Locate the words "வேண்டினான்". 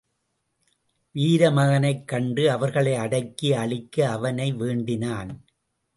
4.53-5.31